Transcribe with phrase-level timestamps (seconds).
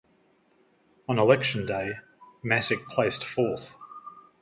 [1.07, 1.99] On election day,
[2.43, 3.75] Masyk placed fourth.